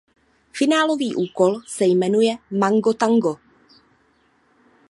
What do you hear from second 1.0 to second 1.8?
úkol